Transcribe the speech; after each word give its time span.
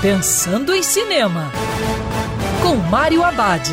Pensando 0.00 0.72
em 0.72 0.80
Cinema, 0.80 1.50
com 2.62 2.76
Mário 2.76 3.24
Abad. 3.24 3.68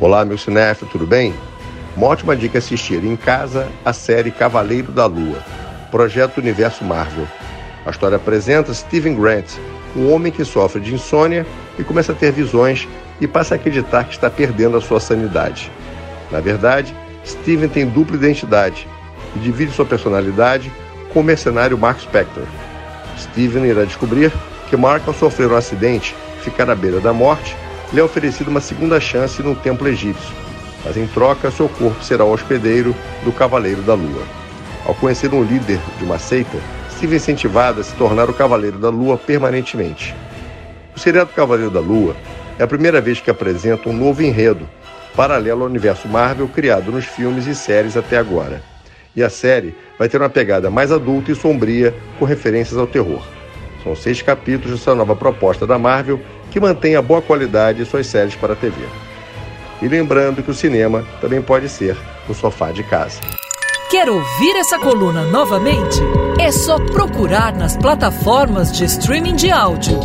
Olá, 0.00 0.24
meu 0.24 0.36
cinéfilo, 0.36 0.90
tudo 0.90 1.06
bem? 1.06 1.32
Uma 1.96 2.08
ótima 2.08 2.34
dica 2.34 2.58
assistir 2.58 3.04
em 3.04 3.14
casa 3.14 3.68
a 3.84 3.92
série 3.92 4.32
Cavaleiro 4.32 4.90
da 4.90 5.06
Lua, 5.06 5.38
projeto 5.92 6.38
universo 6.38 6.82
Marvel. 6.84 7.28
A 7.86 7.90
história 7.90 8.16
apresenta 8.16 8.74
Steven 8.74 9.14
Grant, 9.14 9.52
um 9.94 10.12
homem 10.12 10.32
que 10.32 10.44
sofre 10.44 10.80
de 10.80 10.92
insônia 10.92 11.46
e 11.78 11.84
começa 11.84 12.10
a 12.10 12.14
ter 12.16 12.32
visões 12.32 12.88
e 13.20 13.28
passa 13.28 13.54
a 13.54 13.56
acreditar 13.56 14.02
que 14.02 14.14
está 14.14 14.28
perdendo 14.28 14.76
a 14.76 14.80
sua 14.80 14.98
sanidade. 14.98 15.70
Na 16.30 16.40
verdade, 16.40 16.94
Steven 17.24 17.68
tem 17.68 17.86
dupla 17.86 18.16
identidade 18.16 18.86
e 19.34 19.38
divide 19.38 19.72
sua 19.72 19.84
personalidade 19.84 20.70
com 21.12 21.20
o 21.20 21.24
mercenário 21.24 21.78
Mark 21.78 22.00
Spector. 22.00 22.44
Steven 23.18 23.64
irá 23.64 23.84
descobrir 23.84 24.32
que 24.68 24.76
Mark, 24.76 25.06
ao 25.06 25.14
sofrer 25.14 25.50
um 25.50 25.56
acidente 25.56 26.14
e 26.38 26.44
ficar 26.44 26.68
à 26.68 26.74
beira 26.74 27.00
da 27.00 27.12
morte, 27.12 27.56
lhe 27.92 28.00
é 28.00 28.02
oferecido 28.02 28.48
uma 28.48 28.60
segunda 28.60 29.00
chance 29.00 29.42
no 29.42 29.54
templo 29.54 29.86
egípcio, 29.86 30.34
mas 30.84 30.96
em 30.96 31.06
troca 31.06 31.50
seu 31.50 31.68
corpo 31.68 32.02
será 32.02 32.24
o 32.24 32.32
hospedeiro 32.32 32.94
do 33.22 33.32
Cavaleiro 33.32 33.82
da 33.82 33.94
Lua. 33.94 34.22
Ao 34.84 34.94
conhecer 34.94 35.32
um 35.32 35.42
líder 35.42 35.78
de 35.98 36.04
uma 36.04 36.18
seita, 36.18 36.58
Steve 36.90 37.14
é 37.14 37.16
incentivado 37.16 37.80
a 37.80 37.84
se 37.84 37.94
tornar 37.94 38.28
o 38.28 38.34
Cavaleiro 38.34 38.78
da 38.78 38.90
Lua 38.90 39.16
permanentemente. 39.16 40.14
O 40.94 40.98
seriado 40.98 41.30
Cavaleiro 41.34 41.70
da 41.70 41.80
Lua 41.80 42.14
é 42.58 42.62
a 42.62 42.66
primeira 42.66 43.00
vez 43.00 43.20
que 43.20 43.30
apresenta 43.30 43.88
um 43.88 43.92
novo 43.92 44.22
enredo, 44.22 44.68
paralelo 45.16 45.62
ao 45.62 45.68
universo 45.68 46.08
Marvel 46.08 46.48
criado 46.48 46.90
nos 46.90 47.04
filmes 47.04 47.46
e 47.46 47.54
séries 47.54 47.96
até 47.96 48.16
agora. 48.16 48.62
E 49.16 49.22
a 49.22 49.30
série 49.30 49.74
vai 49.98 50.08
ter 50.08 50.20
uma 50.20 50.28
pegada 50.28 50.70
mais 50.70 50.90
adulta 50.90 51.30
e 51.30 51.34
sombria, 51.34 51.94
com 52.18 52.24
referências 52.24 52.78
ao 52.78 52.86
terror. 52.86 53.22
São 53.82 53.94
seis 53.94 54.22
capítulos 54.22 54.78
dessa 54.78 54.94
nova 54.94 55.14
proposta 55.14 55.66
da 55.66 55.78
Marvel 55.78 56.20
que 56.50 56.58
mantém 56.58 56.96
a 56.96 57.02
boa 57.02 57.20
qualidade 57.22 57.78
de 57.78 57.84
suas 57.84 58.06
séries 58.06 58.34
para 58.34 58.54
a 58.54 58.56
TV. 58.56 58.76
E 59.82 59.88
lembrando 59.88 60.42
que 60.42 60.50
o 60.50 60.54
cinema 60.54 61.04
também 61.20 61.42
pode 61.42 61.68
ser 61.68 61.96
no 62.28 62.34
sofá 62.34 62.72
de 62.72 62.82
casa. 62.82 63.20
Quer 63.90 64.08
ouvir 64.08 64.56
essa 64.56 64.78
coluna 64.78 65.24
novamente? 65.24 66.00
É 66.40 66.50
só 66.50 66.78
procurar 66.78 67.54
nas 67.54 67.76
plataformas 67.76 68.72
de 68.72 68.84
streaming 68.84 69.36
de 69.36 69.50
áudio. 69.50 70.00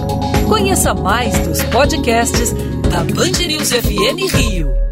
Conheça 0.47 0.93
mais 0.93 1.37
dos 1.47 1.63
podcasts 1.63 2.53
da 2.89 3.03
Band 3.03 3.47
News 3.47 3.71
FM 3.71 4.35
Rio. 4.35 4.88